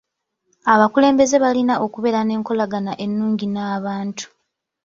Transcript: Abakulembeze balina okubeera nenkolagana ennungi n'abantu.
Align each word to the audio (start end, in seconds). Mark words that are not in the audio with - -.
Abakulembeze 0.73 1.35
balina 1.43 1.73
okubeera 1.85 2.19
nenkolagana 2.25 2.91
ennungi 3.05 3.45
n'abantu. 3.49 4.27